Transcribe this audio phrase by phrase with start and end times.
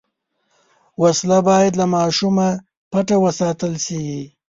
[1.01, 2.47] وسله باید له ماشومه
[2.91, 4.01] پټه وساتل شي